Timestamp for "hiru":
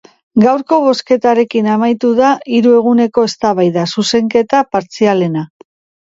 2.59-2.71